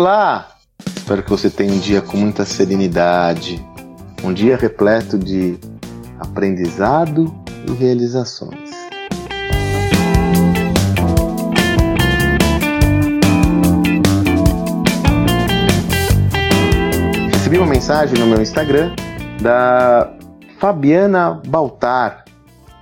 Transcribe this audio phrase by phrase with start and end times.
[0.00, 0.50] Olá!
[0.96, 3.60] Espero que você tenha um dia com muita serenidade,
[4.22, 5.58] um dia repleto de
[6.20, 7.34] aprendizado
[7.66, 8.70] e realizações.
[17.32, 18.94] Recebi uma mensagem no meu Instagram
[19.42, 20.14] da
[20.60, 22.24] Fabiana Baltar,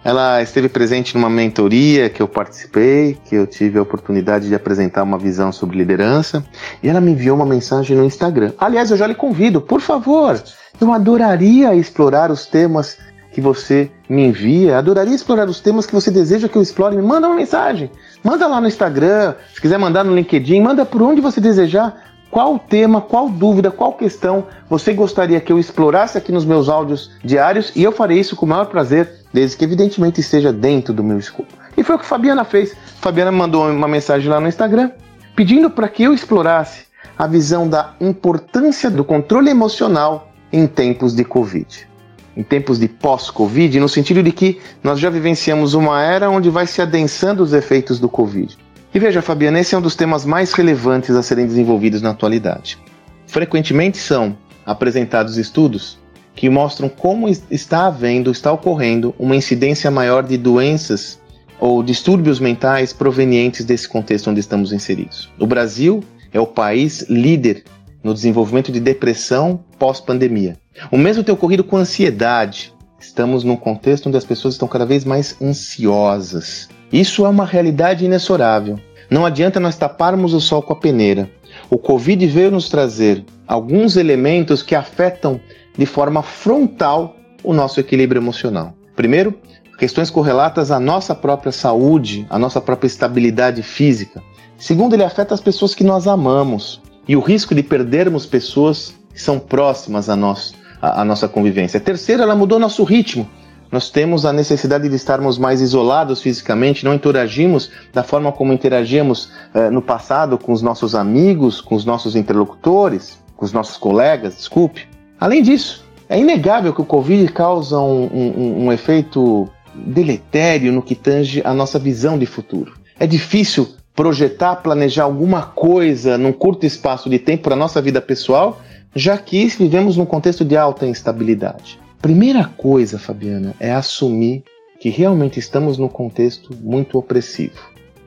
[0.06, 5.02] ela esteve presente numa mentoria que eu participei, que eu tive a oportunidade de apresentar
[5.02, 6.44] uma visão sobre liderança,
[6.80, 8.52] e ela me enviou uma mensagem no Instagram.
[8.56, 10.40] Aliás, eu já lhe convido, por favor,
[10.80, 12.96] eu adoraria explorar os temas
[13.32, 16.94] que você me envia, adoraria explorar os temas que você deseja que eu explore.
[16.94, 17.90] Me manda uma mensagem,
[18.22, 22.15] manda lá no Instagram, se quiser mandar no LinkedIn, manda por onde você desejar.
[22.36, 27.10] Qual tema, qual dúvida, qual questão você gostaria que eu explorasse aqui nos meus áudios
[27.24, 31.02] diários e eu farei isso com o maior prazer, desde que evidentemente esteja dentro do
[31.02, 31.48] meu escopo.
[31.74, 32.72] E foi o que a Fabiana fez.
[32.72, 34.90] A Fabiana mandou uma mensagem lá no Instagram
[35.34, 36.84] pedindo para que eu explorasse
[37.16, 41.88] a visão da importância do controle emocional em tempos de Covid.
[42.36, 46.66] Em tempos de pós-Covid, no sentido de que nós já vivenciamos uma era onde vai
[46.66, 48.58] se adensando os efeitos do Covid.
[48.96, 52.78] E veja, Fabiana, esse é um dos temas mais relevantes a serem desenvolvidos na atualidade.
[53.26, 55.98] Frequentemente são apresentados estudos
[56.34, 61.20] que mostram como está havendo, está ocorrendo uma incidência maior de doenças
[61.60, 65.30] ou distúrbios mentais provenientes desse contexto onde estamos inseridos.
[65.38, 66.02] O Brasil
[66.32, 67.64] é o país líder
[68.02, 70.56] no desenvolvimento de depressão pós-pandemia.
[70.90, 72.72] O mesmo tem ocorrido com ansiedade.
[72.98, 76.68] Estamos num contexto onde as pessoas estão cada vez mais ansiosas.
[76.92, 78.78] Isso é uma realidade inexorável.
[79.10, 81.30] Não adianta nós taparmos o sol com a peneira.
[81.70, 85.40] O Covid veio nos trazer alguns elementos que afetam
[85.76, 88.74] de forma frontal o nosso equilíbrio emocional.
[88.96, 89.38] Primeiro,
[89.78, 94.22] questões correlatas à nossa própria saúde, à nossa própria estabilidade física.
[94.58, 99.20] Segundo, ele afeta as pessoas que nós amamos e o risco de perdermos pessoas que
[99.20, 100.54] são próximas a nós,
[101.00, 101.80] a, nossa convivência.
[101.80, 103.28] Terceiro, ela mudou nosso ritmo
[103.70, 109.30] nós temos a necessidade de estarmos mais isolados fisicamente, não interagimos da forma como interagíamos
[109.52, 114.36] eh, no passado com os nossos amigos, com os nossos interlocutores, com os nossos colegas,
[114.36, 114.86] desculpe.
[115.18, 120.94] Além disso, é inegável que o Covid causa um, um, um efeito deletério no que
[120.94, 122.74] tange a nossa visão de futuro.
[122.98, 128.00] É difícil projetar, planejar alguma coisa num curto espaço de tempo para a nossa vida
[128.00, 128.60] pessoal,
[128.96, 131.78] já que vivemos num contexto de alta instabilidade.
[132.00, 134.42] Primeira coisa, Fabiana, é assumir
[134.80, 137.60] que realmente estamos num contexto muito opressivo,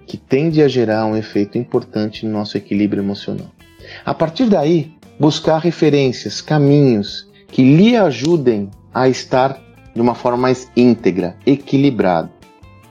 [0.08, 3.52] que tende a gerar um efeito importante no nosso equilíbrio emocional.
[4.04, 9.62] A partir daí, buscar referências, caminhos que lhe ajudem a estar
[9.94, 12.32] de uma forma mais íntegra, equilibrado.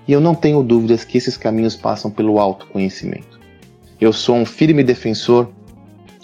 [0.07, 3.41] E eu não tenho dúvidas que esses caminhos passam pelo autoconhecimento.
[4.01, 5.51] Eu sou um firme defensor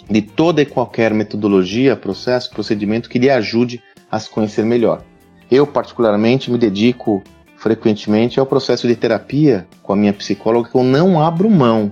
[0.09, 5.03] de toda e qualquer metodologia, processo, procedimento que lhe ajude a se conhecer melhor.
[5.49, 7.23] Eu, particularmente, me dedico
[7.57, 11.91] frequentemente ao processo de terapia com a minha psicóloga que eu não abro mão.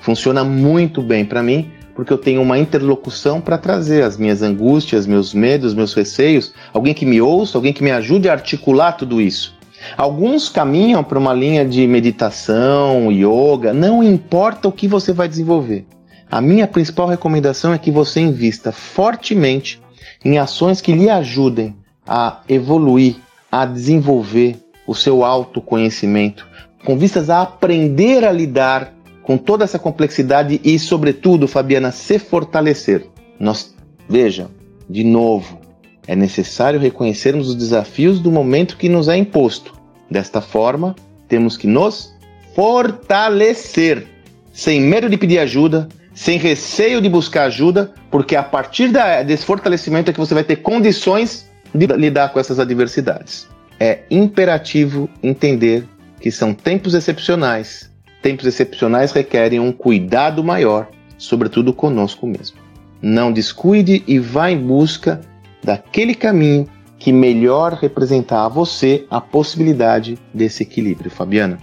[0.00, 5.06] Funciona muito bem para mim porque eu tenho uma interlocução para trazer as minhas angústias,
[5.06, 9.20] meus medos, meus receios, alguém que me ouça, alguém que me ajude a articular tudo
[9.20, 9.54] isso.
[9.96, 15.84] Alguns caminham para uma linha de meditação, yoga, não importa o que você vai desenvolver.
[16.32, 19.78] A minha principal recomendação é que você invista fortemente
[20.24, 21.76] em ações que lhe ajudem
[22.06, 23.16] a evoluir,
[23.50, 24.56] a desenvolver
[24.86, 26.48] o seu autoconhecimento,
[26.86, 33.06] com vistas a aprender a lidar com toda essa complexidade e, sobretudo, Fabiana, se fortalecer.
[33.38, 33.74] Nós,
[34.08, 34.48] veja,
[34.88, 35.60] de novo,
[36.06, 39.74] é necessário reconhecermos os desafios do momento que nos é imposto.
[40.10, 40.96] Desta forma,
[41.28, 42.10] temos que nos
[42.54, 44.06] fortalecer,
[44.50, 49.44] sem medo de pedir ajuda, sem receio de buscar ajuda, porque a partir da, desse
[49.44, 53.48] fortalecimento é que você vai ter condições de lidar com essas adversidades.
[53.80, 55.84] É imperativo entender
[56.20, 57.90] que são tempos excepcionais.
[58.20, 60.88] Tempos excepcionais requerem um cuidado maior,
[61.18, 62.58] sobretudo conosco mesmo.
[63.00, 65.20] Não descuide e vá em busca
[65.64, 66.68] daquele caminho
[66.98, 71.58] que melhor representar a você a possibilidade desse equilíbrio, Fabiana.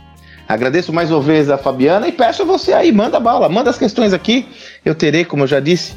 [0.49, 3.77] Agradeço mais uma vez a Fabiana e peço a você aí, manda bala, manda as
[3.77, 4.47] questões aqui.
[4.83, 5.93] Eu terei, como eu já disse,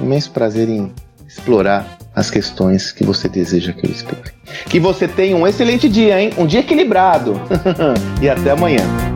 [0.00, 0.94] imenso prazer em
[1.26, 4.30] explorar as questões que você deseja que eu explique.
[4.66, 6.32] Que você tenha um excelente dia, hein?
[6.38, 7.34] Um dia equilibrado.
[8.22, 9.09] e até amanhã.